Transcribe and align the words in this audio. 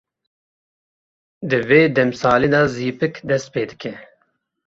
Di 1.49 1.59
vê 1.67 1.81
demsalê 1.95 2.49
de 2.53 2.61
zîpik 2.73 3.15
dest 3.27 3.47
pê 3.53 3.63
dike. 3.69 3.93